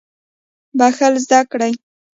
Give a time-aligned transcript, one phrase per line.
[0.79, 1.73] بخښل زده کړئ